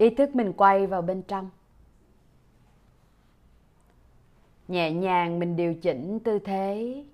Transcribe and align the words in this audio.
ý 0.00 0.10
thức 0.10 0.34
mình 0.34 0.52
quay 0.52 0.86
vào 0.86 1.02
bên 1.02 1.22
trong. 1.22 1.50
Nhẹ 4.68 4.92
nhàng 4.92 5.38
mình 5.38 5.56
điều 5.56 5.74
chỉnh 5.74 6.18
tư 6.24 6.38
thế, 6.38 7.04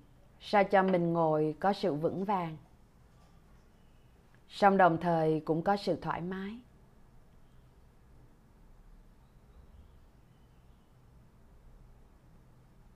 sao 0.40 0.64
cho 0.64 0.82
mình 0.82 1.12
ngồi 1.12 1.54
có 1.60 1.72
sự 1.72 1.94
vững 1.94 2.24
vàng. 2.24 2.56
Song 4.48 4.76
đồng 4.76 4.98
thời 5.00 5.40
cũng 5.40 5.62
có 5.62 5.76
sự 5.76 5.96
thoải 6.02 6.20
mái. 6.20 6.58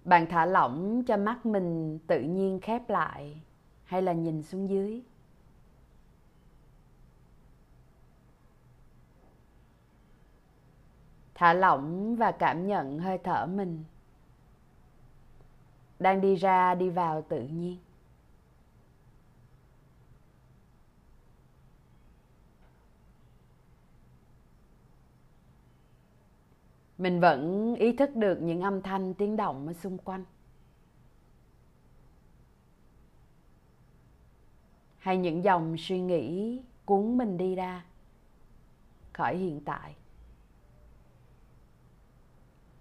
Bạn 0.04 0.26
thả 0.30 0.46
lỏng 0.46 1.02
cho 1.06 1.16
mắt 1.16 1.46
mình 1.46 1.98
tự 2.06 2.20
nhiên 2.20 2.60
khép 2.62 2.90
lại 2.90 3.40
hay 3.84 4.02
là 4.02 4.12
nhìn 4.12 4.42
xuống 4.42 4.68
dưới. 4.70 5.02
Thả 11.40 11.52
lỏng 11.52 12.16
và 12.16 12.32
cảm 12.32 12.66
nhận 12.66 12.98
hơi 12.98 13.18
thở 13.18 13.46
mình. 13.46 13.84
Đang 15.98 16.20
đi 16.20 16.34
ra, 16.34 16.74
đi 16.74 16.90
vào 16.90 17.22
tự 17.22 17.40
nhiên. 17.42 17.78
Mình 26.98 27.20
vẫn 27.20 27.74
ý 27.74 27.96
thức 27.96 28.16
được 28.16 28.42
những 28.42 28.60
âm 28.60 28.82
thanh, 28.82 29.14
tiếng 29.14 29.36
động 29.36 29.66
ở 29.66 29.72
xung 29.72 29.98
quanh. 29.98 30.24
Hay 34.98 35.18
những 35.18 35.44
dòng 35.44 35.76
suy 35.78 36.00
nghĩ 36.00 36.60
cuốn 36.84 37.18
mình 37.18 37.36
đi 37.36 37.54
ra 37.54 37.84
khỏi 39.12 39.36
hiện 39.36 39.60
tại 39.64 39.94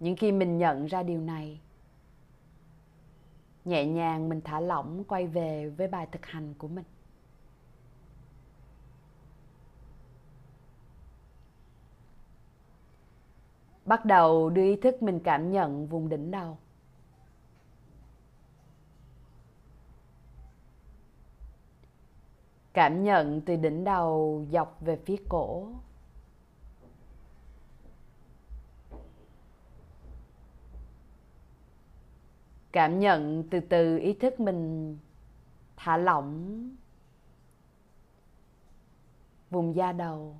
những 0.00 0.16
khi 0.16 0.32
mình 0.32 0.58
nhận 0.58 0.86
ra 0.86 1.02
điều 1.02 1.20
này, 1.20 1.60
nhẹ 3.64 3.86
nhàng 3.86 4.28
mình 4.28 4.40
thả 4.44 4.60
lỏng 4.60 5.04
quay 5.04 5.26
về 5.26 5.68
với 5.68 5.88
bài 5.88 6.06
thực 6.12 6.26
hành 6.26 6.54
của 6.54 6.68
mình. 6.68 6.84
Bắt 13.84 14.04
đầu 14.04 14.50
đưa 14.50 14.62
ý 14.62 14.76
thức 14.76 15.02
mình 15.02 15.20
cảm 15.24 15.50
nhận 15.50 15.86
vùng 15.86 16.08
đỉnh 16.08 16.30
đầu. 16.30 16.58
Cảm 22.72 23.04
nhận 23.04 23.40
từ 23.40 23.56
đỉnh 23.56 23.84
đầu 23.84 24.44
dọc 24.52 24.80
về 24.80 24.96
phía 24.96 25.16
cổ. 25.28 25.68
Cảm 32.72 33.00
nhận 33.00 33.44
từ 33.50 33.60
từ 33.60 33.98
ý 33.98 34.12
thức 34.12 34.40
mình 34.40 34.98
thả 35.76 35.96
lỏng 35.96 36.70
vùng 39.50 39.74
da 39.76 39.92
đầu. 39.92 40.36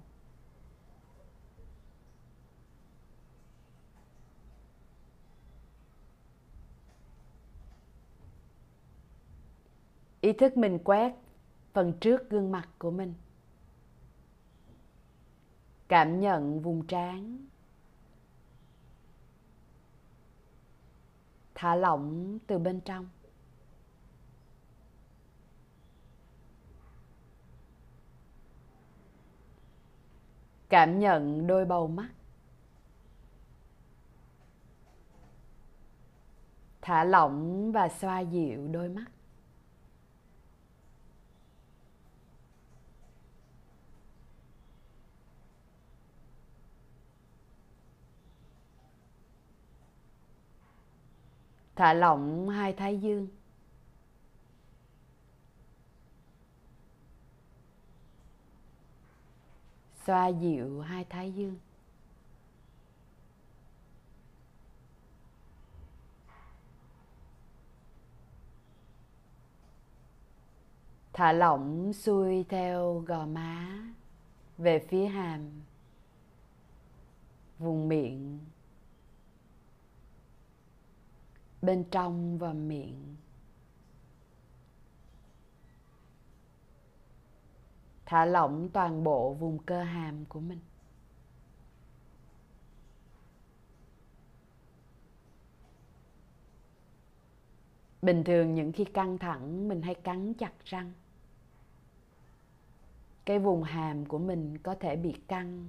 Ý 10.20 10.32
thức 10.32 10.56
mình 10.56 10.78
quét 10.84 11.14
phần 11.72 11.92
trước 12.00 12.30
gương 12.30 12.52
mặt 12.52 12.68
của 12.78 12.90
mình. 12.90 13.14
Cảm 15.88 16.20
nhận 16.20 16.60
vùng 16.60 16.86
trán. 16.86 17.46
Thả 21.60 21.74
lỏng 21.74 22.38
từ 22.46 22.58
bên 22.58 22.80
trong. 22.80 23.08
Cảm 30.68 30.98
nhận 30.98 31.46
đôi 31.46 31.64
bầu 31.64 31.88
mắt. 31.88 32.08
Thả 36.82 37.04
lỏng 37.04 37.72
và 37.72 37.88
xoa 37.88 38.20
dịu 38.20 38.68
đôi 38.68 38.88
mắt. 38.88 39.06
Thả 51.80 51.92
lỏng 51.92 52.48
hai 52.48 52.72
thái 52.72 52.98
dương. 52.98 53.28
Xoa 60.06 60.28
dịu 60.28 60.80
hai 60.80 61.04
thái 61.04 61.32
dương. 61.32 61.58
Thả 71.12 71.32
lỏng 71.32 71.92
xuôi 71.92 72.44
theo 72.48 73.04
gò 73.06 73.26
má 73.26 73.84
về 74.58 74.86
phía 74.88 75.06
hàm, 75.06 75.50
vùng 77.58 77.88
miệng 77.88 78.40
bên 81.62 81.84
trong 81.90 82.38
và 82.38 82.52
miệng. 82.52 83.16
Thả 88.06 88.24
lỏng 88.24 88.68
toàn 88.72 89.04
bộ 89.04 89.34
vùng 89.34 89.58
cơ 89.58 89.82
hàm 89.82 90.24
của 90.24 90.40
mình. 90.40 90.60
Bình 98.02 98.24
thường 98.24 98.54
những 98.54 98.72
khi 98.72 98.84
căng 98.84 99.18
thẳng, 99.18 99.68
mình 99.68 99.82
hay 99.82 99.94
cắn 99.94 100.34
chặt 100.34 100.52
răng. 100.64 100.92
Cái 103.24 103.38
vùng 103.38 103.62
hàm 103.62 104.06
của 104.06 104.18
mình 104.18 104.58
có 104.58 104.74
thể 104.74 104.96
bị 104.96 105.12
căng 105.28 105.68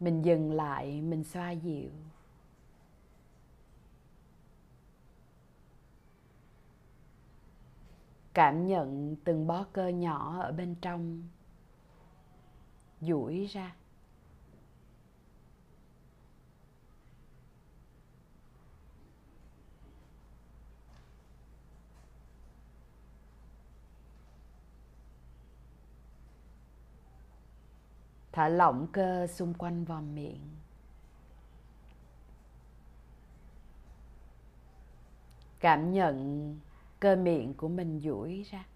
mình 0.00 0.22
dừng 0.22 0.52
lại, 0.52 1.02
mình 1.02 1.24
xoa 1.24 1.50
dịu. 1.50 1.90
Cảm 8.34 8.66
nhận 8.66 9.16
từng 9.24 9.46
bó 9.46 9.64
cơ 9.72 9.88
nhỏ 9.88 10.40
ở 10.40 10.52
bên 10.52 10.74
trong. 10.80 11.28
Duỗi 13.00 13.46
ra. 13.50 13.74
Thả 28.38 28.48
lỏng 28.48 28.86
cơ 28.92 29.26
xung 29.26 29.54
quanh 29.54 29.84
vòm 29.84 30.14
miệng. 30.14 30.56
Cảm 35.60 35.92
nhận 35.92 36.58
cơ 37.00 37.16
miệng 37.16 37.54
của 37.54 37.68
mình 37.68 38.00
duỗi 38.00 38.42
ra. 38.50 38.66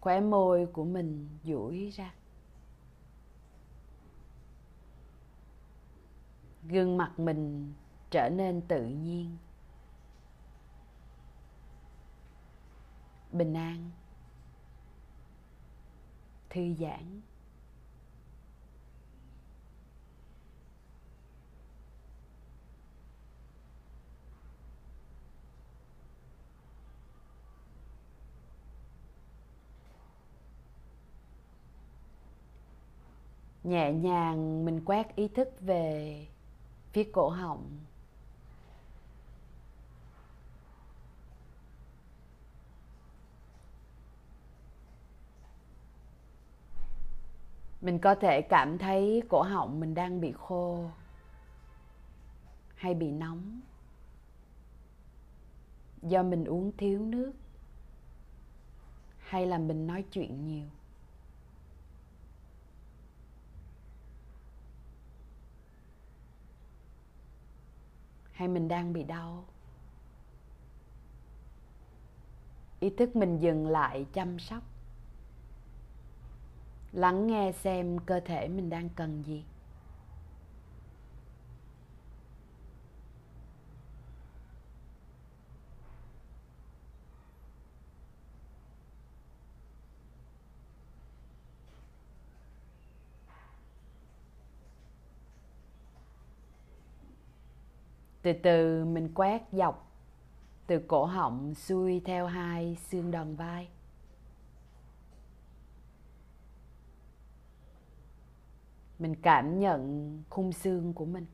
Khóe 0.00 0.20
môi 0.20 0.66
của 0.66 0.84
mình 0.84 1.28
duỗi 1.44 1.90
ra. 1.94 2.14
Gương 6.68 6.96
mặt 6.96 7.18
mình 7.18 7.72
trở 8.10 8.28
nên 8.28 8.60
tự 8.68 8.86
nhiên. 8.86 9.36
Bình 13.32 13.54
an 13.54 13.90
thư 16.54 16.74
giãn. 16.80 17.20
Nhẹ 33.64 33.92
nhàng 33.92 34.64
mình 34.64 34.80
quét 34.84 35.16
ý 35.16 35.28
thức 35.28 35.48
về 35.60 36.26
phía 36.92 37.04
cổ 37.12 37.28
họng. 37.28 37.78
Mình 47.84 47.98
có 47.98 48.14
thể 48.14 48.42
cảm 48.42 48.78
thấy 48.78 49.22
cổ 49.28 49.42
họng 49.42 49.80
mình 49.80 49.94
đang 49.94 50.20
bị 50.20 50.32
khô 50.32 50.90
hay 52.74 52.94
bị 52.94 53.10
nóng. 53.10 53.60
Do 56.02 56.22
mình 56.22 56.44
uống 56.44 56.72
thiếu 56.76 57.00
nước 57.00 57.32
hay 59.18 59.46
là 59.46 59.58
mình 59.58 59.86
nói 59.86 60.04
chuyện 60.12 60.46
nhiều. 60.46 60.66
Hay 68.32 68.48
mình 68.48 68.68
đang 68.68 68.92
bị 68.92 69.02
đau. 69.02 69.44
Ý 72.80 72.90
thức 72.90 73.16
mình 73.16 73.38
dừng 73.38 73.66
lại 73.68 74.06
chăm 74.12 74.38
sóc 74.38 74.73
lắng 76.94 77.26
nghe 77.26 77.52
xem 77.52 77.98
cơ 77.98 78.20
thể 78.20 78.48
mình 78.48 78.70
đang 78.70 78.88
cần 78.88 79.22
gì. 79.22 79.44
Từ 98.22 98.32
từ 98.32 98.84
mình 98.84 99.14
quét 99.14 99.42
dọc, 99.52 99.90
từ 100.66 100.78
cổ 100.88 101.04
họng 101.04 101.54
xuôi 101.54 102.02
theo 102.04 102.26
hai 102.26 102.76
xương 102.90 103.10
đòn 103.10 103.36
vai. 103.36 103.68
Mình 108.98 109.14
cảm 109.22 109.58
nhận 109.58 110.22
khung 110.30 110.52
xương 110.52 110.92
của 110.92 111.04
mình. 111.04 111.26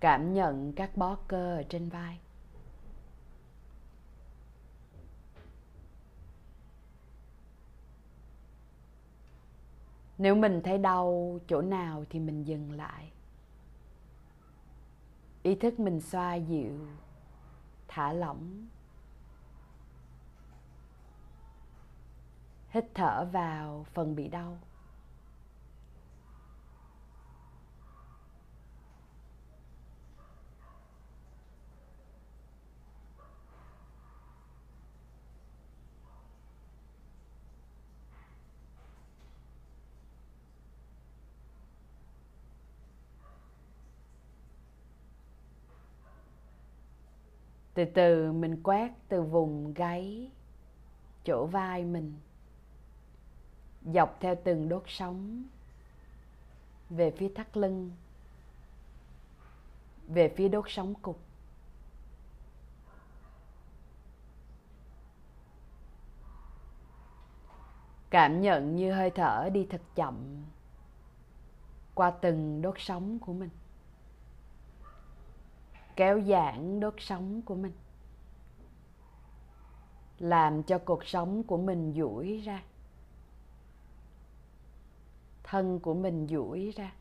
Cảm 0.00 0.32
nhận 0.32 0.72
các 0.72 0.96
bó 0.96 1.16
cơ 1.28 1.56
ở 1.56 1.62
trên 1.62 1.88
vai. 1.88 2.20
Nếu 10.18 10.34
mình 10.34 10.60
thấy 10.64 10.78
đau 10.78 11.38
chỗ 11.46 11.62
nào 11.62 12.04
thì 12.10 12.20
mình 12.20 12.44
dừng 12.44 12.72
lại. 12.72 13.12
Ý 15.42 15.54
thức 15.54 15.80
mình 15.80 16.00
xoa 16.00 16.34
dịu, 16.34 16.86
thả 17.88 18.12
lỏng. 18.12 18.66
Hít 22.70 22.84
thở 22.94 23.28
vào 23.32 23.86
phần 23.94 24.16
bị 24.16 24.28
đau. 24.28 24.58
Từ 47.74 47.84
từ 47.84 48.32
mình 48.32 48.62
quét 48.62 48.92
từ 49.08 49.22
vùng 49.22 49.74
gáy, 49.74 50.30
chỗ 51.24 51.46
vai 51.46 51.84
mình 51.84 52.14
dọc 53.84 54.16
theo 54.20 54.34
từng 54.44 54.68
đốt 54.68 54.82
sóng, 54.86 55.44
về 56.90 57.10
phía 57.10 57.28
thắt 57.34 57.56
lưng, 57.56 57.90
về 60.06 60.34
phía 60.36 60.48
đốt 60.48 60.64
sóng 60.68 60.94
cục. 60.94 61.20
Cảm 68.10 68.40
nhận 68.40 68.76
như 68.76 68.92
hơi 68.92 69.10
thở 69.10 69.48
đi 69.52 69.66
thật 69.70 69.80
chậm 69.94 70.44
qua 71.94 72.10
từng 72.10 72.62
đốt 72.62 72.74
sóng 72.78 73.18
của 73.18 73.32
mình, 73.32 73.50
kéo 75.96 76.20
giãn 76.20 76.80
đốt 76.80 76.94
sóng 76.98 77.42
của 77.42 77.54
mình, 77.54 77.72
làm 80.18 80.62
cho 80.62 80.78
cuộc 80.78 81.04
sống 81.04 81.42
của 81.42 81.56
mình 81.56 81.94
duỗi 81.96 82.42
ra 82.44 82.62
thân 85.50 85.80
của 85.80 85.94
mình 85.94 86.26
duỗi 86.30 86.72
ra. 86.76 86.92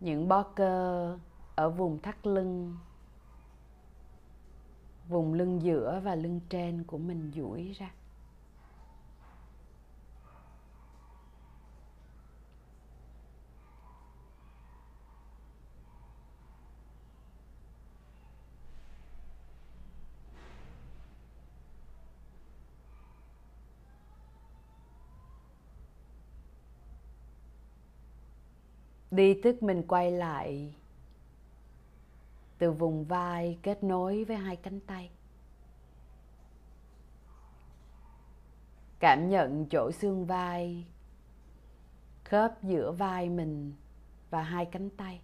Những 0.00 0.28
bó 0.28 0.42
cơ 0.42 1.18
ở 1.54 1.70
vùng 1.70 1.98
thắt 1.98 2.26
lưng, 2.26 2.76
vùng 5.08 5.34
lưng 5.34 5.62
giữa 5.62 6.00
và 6.04 6.14
lưng 6.14 6.40
trên 6.48 6.84
của 6.84 6.98
mình 6.98 7.32
duỗi 7.34 7.72
ra. 7.78 7.90
Đi 29.10 29.40
tức 29.42 29.62
mình 29.62 29.82
quay 29.88 30.10
lại. 30.10 30.74
Từ 32.58 32.72
vùng 32.72 33.04
vai 33.04 33.58
kết 33.62 33.84
nối 33.84 34.24
với 34.24 34.36
hai 34.36 34.56
cánh 34.56 34.80
tay. 34.80 35.10
Cảm 38.98 39.28
nhận 39.28 39.66
chỗ 39.70 39.90
xương 39.92 40.26
vai 40.26 40.86
khớp 42.24 42.62
giữa 42.62 42.92
vai 42.92 43.28
mình 43.28 43.74
và 44.30 44.42
hai 44.42 44.64
cánh 44.64 44.90
tay. 44.90 45.20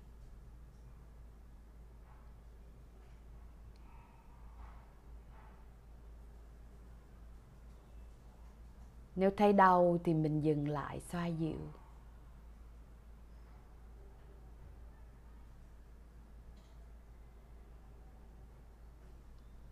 Nếu 9.14 9.31
thấy 9.37 9.52
đau 9.52 9.99
thì 10.05 10.14
mình 10.14 10.40
dừng 10.40 10.69
lại 10.69 11.00
xoa 11.00 11.26
dịu. 11.26 11.59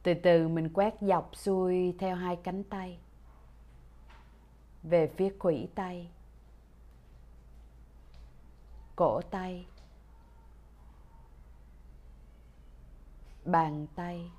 Từ 0.05 0.15
từ 0.15 0.49
mình 0.49 0.69
quét 0.75 0.95
dọc 1.01 1.37
xuôi 1.37 1.95
theo 1.99 2.17
hai 2.17 2.37
cánh 2.37 2.65
tay. 2.65 2.99
Về 4.83 5.13
phía 5.17 5.35
khuỷu 5.39 5.67
tay. 5.75 6.11
Cổ 8.97 9.21
tay. 9.31 9.67
Bàn 13.45 13.87
tay. 13.95 14.31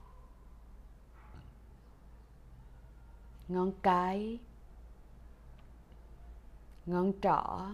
Ngón 3.47 3.71
cái. 3.81 4.39
Ngón 6.85 7.11
trỏ. 7.21 7.69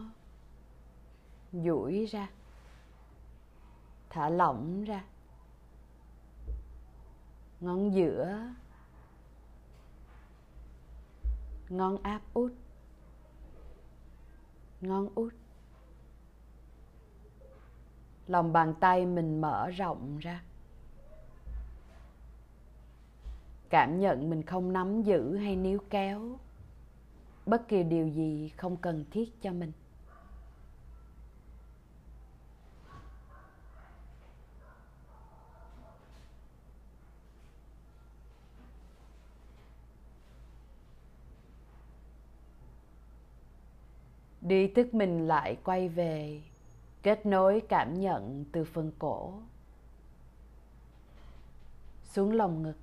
Duỗi 1.52 2.06
ra. 2.12 2.30
Thả 4.10 4.30
lỏng 4.30 4.84
ra 4.84 5.04
ngón 7.62 7.94
giữa. 7.94 8.40
Ngón 11.70 11.98
áp 12.04 12.22
út. 12.34 12.54
Ngón 14.82 15.10
út. 15.16 15.34
Lòng 18.28 18.54
bàn 18.54 18.74
tay 18.80 19.06
mình 19.06 19.42
mở 19.42 19.70
rộng 19.70 20.18
ra. 20.20 20.44
Cảm 23.70 24.00
nhận 24.00 24.30
mình 24.30 24.44
không 24.44 24.74
nắm 24.74 25.04
giữ 25.04 25.36
hay 25.38 25.56
níu 25.56 25.80
kéo. 25.90 26.40
Bất 27.46 27.68
kỳ 27.68 27.84
điều 27.84 28.08
gì 28.08 28.50
không 28.58 28.78
cần 28.78 29.06
thiết 29.12 29.42
cho 29.42 29.52
mình. 29.52 29.72
đi 44.52 44.68
thức 44.68 44.94
mình 44.94 45.28
lại 45.28 45.58
quay 45.64 45.90
về, 45.90 46.42
kết 47.04 47.26
nối 47.26 47.62
cảm 47.70 48.00
nhận 48.00 48.46
từ 48.52 48.64
phần 48.64 48.92
cổ. 49.00 49.34
Xuống 52.04 52.32
lòng 52.32 52.64
ngực. 52.64 52.78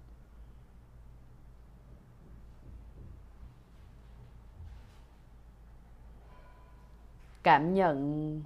Cảm 7.42 7.74
nhận 7.74 8.42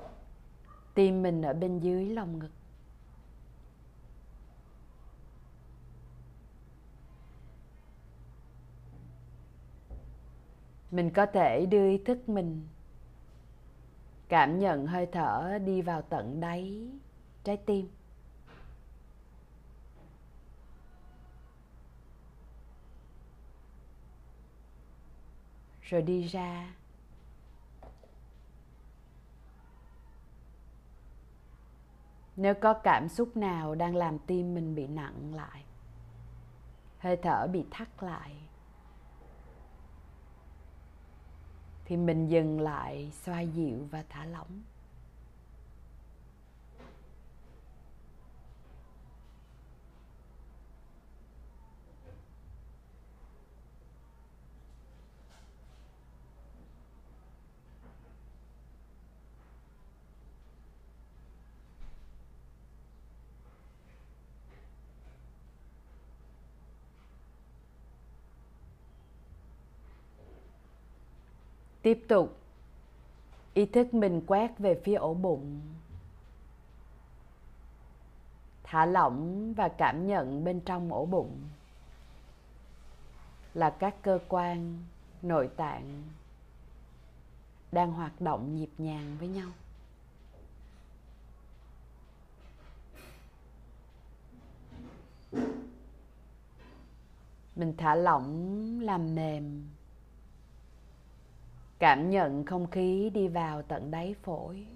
tim 0.94 1.22
mình 1.22 1.42
ở 1.42 1.52
bên 1.52 1.78
dưới 1.78 2.06
lòng 2.06 2.38
ngực. 2.38 2.50
Mình 10.90 11.10
có 11.10 11.26
thể 11.26 11.66
đưa 11.66 11.90
ý 11.90 11.98
thức 11.98 12.28
mình 12.28 12.68
cảm 14.32 14.58
nhận 14.58 14.86
hơi 14.86 15.06
thở 15.12 15.58
đi 15.64 15.82
vào 15.82 16.02
tận 16.02 16.40
đáy 16.40 16.88
trái 17.44 17.56
tim. 17.56 17.88
Rồi 25.82 26.02
đi 26.02 26.22
ra. 26.22 26.74
Nếu 32.36 32.54
có 32.54 32.74
cảm 32.74 33.08
xúc 33.08 33.36
nào 33.36 33.74
đang 33.74 33.96
làm 33.96 34.18
tim 34.18 34.54
mình 34.54 34.74
bị 34.74 34.86
nặng 34.86 35.34
lại, 35.34 35.64
hơi 36.98 37.16
thở 37.22 37.46
bị 37.52 37.64
thắt 37.70 38.02
lại 38.02 38.51
thì 41.92 41.96
mình 41.98 42.26
dừng 42.26 42.60
lại 42.60 43.10
xoa 43.24 43.40
dịu 43.40 43.88
và 43.90 44.04
thả 44.08 44.24
lỏng. 44.24 44.62
Tiếp 71.82 72.04
tục. 72.08 72.38
Ý 73.54 73.66
thức 73.66 73.94
mình 73.94 74.22
quét 74.26 74.58
về 74.58 74.80
phía 74.84 74.94
ổ 74.94 75.14
bụng. 75.14 75.60
Thả 78.62 78.86
lỏng 78.86 79.52
và 79.54 79.68
cảm 79.68 80.06
nhận 80.06 80.44
bên 80.44 80.60
trong 80.60 80.92
ổ 80.92 81.06
bụng. 81.06 81.38
Là 83.54 83.70
các 83.70 83.94
cơ 84.02 84.18
quan, 84.28 84.78
nội 85.22 85.50
tạng 85.56 86.02
đang 87.72 87.92
hoạt 87.92 88.20
động 88.20 88.54
nhịp 88.54 88.70
nhàng 88.78 89.16
với 89.18 89.28
nhau. 89.28 89.48
Mình 97.56 97.74
thả 97.78 97.94
lỏng, 97.94 98.80
làm 98.80 99.14
mềm 99.14 99.68
cảm 101.82 102.10
nhận 102.10 102.44
không 102.44 102.70
khí 102.70 103.10
đi 103.14 103.28
vào 103.28 103.62
tận 103.62 103.90
đáy 103.90 104.14
phổi. 104.22 104.66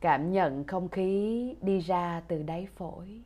Cảm 0.00 0.32
nhận 0.32 0.64
không 0.66 0.88
khí 0.88 1.54
đi 1.60 1.80
ra 1.80 2.22
từ 2.28 2.42
đáy 2.42 2.68
phổi. 2.76 3.22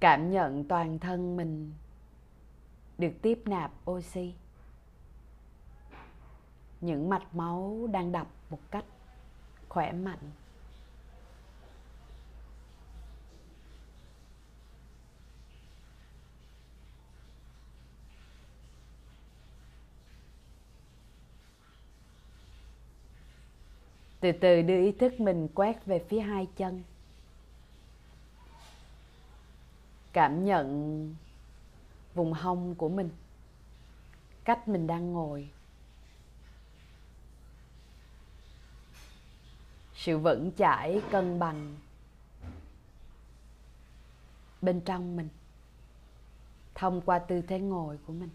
Cảm 0.00 0.30
nhận 0.30 0.64
toàn 0.68 0.98
thân 0.98 1.36
mình 1.36 1.72
được 2.98 3.12
tiếp 3.22 3.42
nạp 3.44 3.72
oxy 3.90 4.34
những 6.80 7.08
mạch 7.08 7.34
máu 7.34 7.88
đang 7.92 8.12
đập 8.12 8.26
một 8.50 8.60
cách 8.70 8.84
khỏe 9.68 9.92
mạnh. 9.92 10.30
Từ 24.20 24.32
từ 24.32 24.62
đưa 24.62 24.80
ý 24.84 24.92
thức 24.92 25.20
mình 25.20 25.48
quét 25.54 25.86
về 25.86 26.04
phía 26.08 26.20
hai 26.20 26.46
chân. 26.56 26.82
Cảm 30.12 30.44
nhận 30.44 31.14
vùng 32.14 32.32
hông 32.32 32.74
của 32.74 32.88
mình, 32.88 33.10
cách 34.44 34.68
mình 34.68 34.86
đang 34.86 35.12
ngồi. 35.12 35.48
Sự 40.06 40.18
vững 40.18 40.50
chãi 40.56 41.02
cân 41.10 41.38
bằng 41.38 41.76
bên 44.62 44.80
trong 44.80 45.16
mình, 45.16 45.28
thông 46.74 47.00
qua 47.00 47.18
tư 47.18 47.42
thế 47.42 47.58
ngồi 47.58 47.98
của 48.06 48.12
mình. 48.12 48.28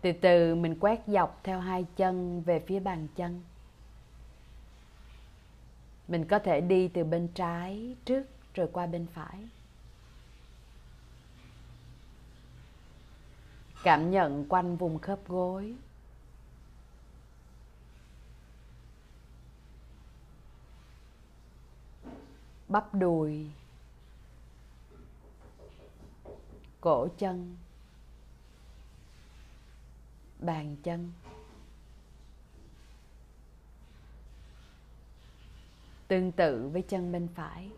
Từ 0.00 0.12
từ 0.20 0.54
mình 0.54 0.76
quét 0.80 1.00
dọc 1.06 1.40
theo 1.44 1.60
hai 1.60 1.86
chân 1.96 2.42
về 2.42 2.64
phía 2.66 2.80
bàn 2.80 3.08
chân. 3.16 3.42
Mình 6.08 6.24
có 6.24 6.38
thể 6.38 6.60
đi 6.60 6.88
từ 6.88 7.04
bên 7.04 7.28
trái 7.34 7.96
trước 8.04 8.26
rồi 8.54 8.68
qua 8.72 8.86
bên 8.86 9.06
phải. 9.14 9.48
Cảm 13.82 14.10
nhận 14.10 14.46
quanh 14.48 14.76
vùng 14.76 14.98
khớp 14.98 15.28
gối. 15.28 15.74
Bắp 22.68 22.94
đùi. 22.94 23.46
Cổ 26.80 27.08
chân. 27.18 27.56
Bàn 30.38 30.76
chân. 30.82 31.12
Tương 36.08 36.32
tự 36.32 36.68
với 36.72 36.82
chân 36.88 37.12
bên 37.12 37.28
phải. 37.34 37.70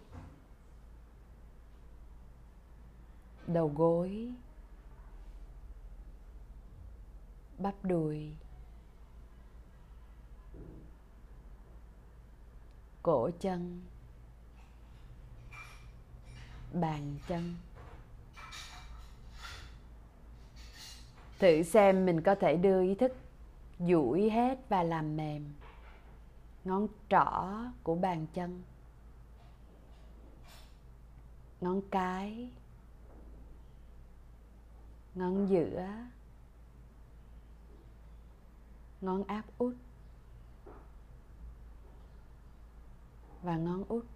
Đầu 3.46 3.72
gối, 3.76 4.32
bắp 7.58 7.84
đùi, 7.84 8.32
cổ 13.02 13.30
chân, 13.40 13.82
bàn 16.72 17.16
chân. 17.28 17.54
Thử 21.38 21.62
xem 21.62 22.06
mình 22.06 22.20
có 22.20 22.34
thể 22.34 22.56
đưa 22.56 22.82
ý 22.82 22.94
thức, 22.94 23.12
duỗi 23.78 24.30
hết 24.30 24.58
và 24.68 24.82
làm 24.82 25.16
mềm 25.16 25.54
ngón 26.64 26.86
trỏ 27.08 27.48
của 27.82 27.94
bàn 27.94 28.26
chân, 28.34 28.62
ngón 31.60 31.80
cái 31.90 32.50
ngón 35.14 35.48
giữa 35.48 35.86
ngón 39.00 39.24
áp 39.24 39.44
út. 39.58 39.74
Và 43.42 43.56
ngón 43.56 43.84
út. 43.88 44.06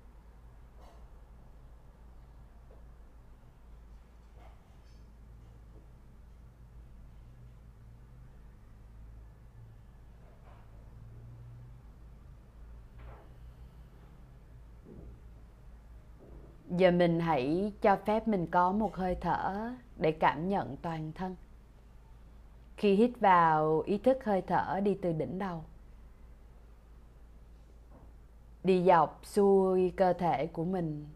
Giờ 16.70 16.90
mình 16.90 17.20
hãy 17.20 17.72
cho 17.80 17.96
phép 18.06 18.28
mình 18.28 18.46
có 18.50 18.72
một 18.72 18.96
hơi 18.96 19.16
thở 19.20 19.74
để 19.96 20.12
cảm 20.12 20.48
nhận 20.48 20.76
toàn 20.82 21.12
thân. 21.12 21.36
Khi 22.76 22.94
hít 22.94 23.10
vào, 23.20 23.80
ý 23.80 23.98
thức 23.98 24.24
hơi 24.24 24.42
thở 24.42 24.80
đi 24.80 24.98
từ 25.02 25.12
đỉnh 25.12 25.38
đầu. 25.38 25.64
Đi 28.64 28.84
dọc 28.86 29.20
xuôi 29.22 29.92
cơ 29.96 30.12
thể 30.12 30.46
của 30.46 30.64
mình 30.64 31.06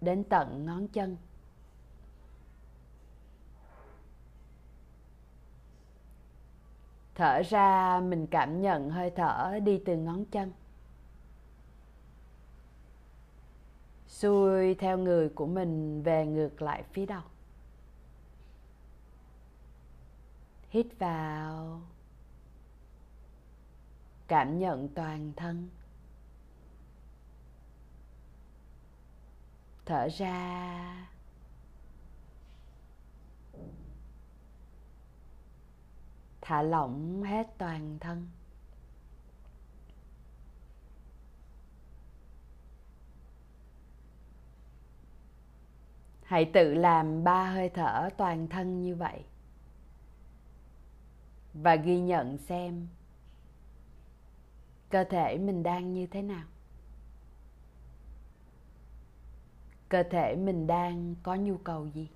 đến 0.00 0.24
tận 0.24 0.66
ngón 0.66 0.88
chân. 0.88 1.16
Thở 7.14 7.42
ra, 7.42 8.00
mình 8.00 8.26
cảm 8.26 8.60
nhận 8.60 8.90
hơi 8.90 9.10
thở 9.10 9.58
đi 9.64 9.82
từ 9.86 9.96
ngón 9.96 10.24
chân. 10.24 10.52
Xuôi 14.06 14.74
theo 14.74 14.98
người 14.98 15.28
của 15.28 15.46
mình 15.46 16.02
về 16.02 16.26
ngược 16.26 16.62
lại 16.62 16.82
phía 16.92 17.06
đầu. 17.06 17.22
Hít 20.76 20.86
vào. 20.98 21.82
Cảm 24.28 24.58
nhận 24.58 24.88
toàn 24.94 25.32
thân. 25.36 25.68
Thở 29.84 30.08
ra. 30.08 31.08
Thả 36.40 36.62
lỏng 36.62 37.22
hết 37.22 37.46
toàn 37.58 37.98
thân. 38.00 38.28
Hãy 46.22 46.50
tự 46.54 46.74
làm 46.74 47.24
ba 47.24 47.50
hơi 47.50 47.68
thở 47.68 48.10
toàn 48.16 48.48
thân 48.48 48.82
như 48.82 48.94
vậy 48.94 49.24
và 51.62 51.76
ghi 51.76 52.00
nhận 52.00 52.38
xem 52.38 52.86
cơ 54.90 55.04
thể 55.04 55.38
mình 55.38 55.62
đang 55.62 55.92
như 55.92 56.06
thế 56.06 56.22
nào. 56.22 56.44
Cơ 59.88 60.02
thể 60.02 60.36
mình 60.36 60.66
đang 60.66 61.14
có 61.22 61.34
nhu 61.34 61.56
cầu 61.56 61.88
gì? 61.94 62.08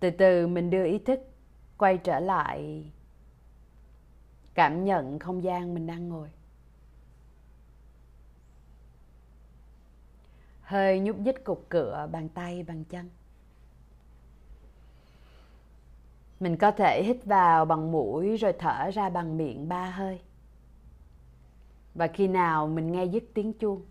Từ 0.00 0.10
từ 0.10 0.46
mình 0.46 0.70
đưa 0.70 0.84
ý 0.84 0.98
thức 0.98 1.20
quay 1.78 1.98
trở 1.98 2.20
lại 2.20 2.90
cảm 4.54 4.84
nhận 4.84 5.18
không 5.18 5.42
gian 5.42 5.74
mình 5.74 5.86
đang 5.86 6.08
ngồi. 6.08 6.28
Hơi 10.60 11.00
nhúc 11.00 11.18
nhích 11.18 11.44
cục 11.44 11.66
cửa 11.68 12.08
bàn 12.12 12.28
tay, 12.28 12.62
bàn 12.62 12.84
chân. 12.84 13.10
Mình 16.40 16.56
có 16.56 16.70
thể 16.70 17.02
hít 17.02 17.24
vào 17.24 17.64
bằng 17.64 17.92
mũi 17.92 18.36
rồi 18.36 18.52
thở 18.58 18.90
ra 18.94 19.08
bằng 19.08 19.36
miệng 19.36 19.68
ba 19.68 19.90
hơi. 19.90 20.20
Và 21.94 22.06
khi 22.06 22.28
nào 22.28 22.66
mình 22.66 22.92
nghe 22.92 23.04
dứt 23.04 23.24
tiếng 23.34 23.52
chuông, 23.52 23.86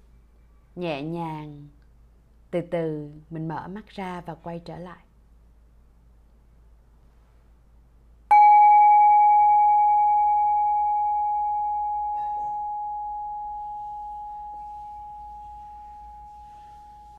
nhẹ 0.75 1.01
nhàng, 1.01 1.67
từ 2.51 2.61
từ 2.71 3.11
mình 3.29 3.47
mở 3.47 3.67
mắt 3.67 3.87
ra 3.87 4.21
và 4.21 4.35
quay 4.35 4.61
trở 4.65 4.77
lại. 4.77 5.03